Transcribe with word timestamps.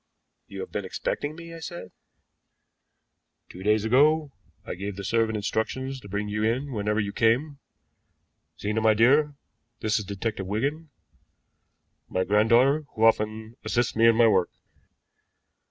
"You 0.47 0.61
had 0.61 0.71
been 0.71 0.83
expecting 0.83 1.35
me?" 1.35 1.53
I 1.53 1.59
said. 1.59 1.91
"Two 3.49 3.61
days 3.61 3.85
ago 3.85 4.31
I 4.65 4.73
gave 4.73 4.95
the 4.95 5.03
servant 5.03 5.35
instructions 5.37 5.99
to 5.99 6.09
bring 6.09 6.27
you 6.27 6.43
in 6.43 6.71
whenever 6.73 6.99
you 6.99 7.13
came. 7.13 7.59
Zena, 8.59 8.81
my 8.81 8.95
dear, 8.95 9.35
this 9.81 9.99
is 9.99 10.05
Detective 10.05 10.47
Wigan 10.47 10.89
my 12.09 12.23
granddaughter 12.23 12.85
who 12.95 13.03
often 13.05 13.57
assists 13.63 13.95
me 13.95 14.07
in 14.07 14.15
my 14.15 14.27
work." 14.27 14.49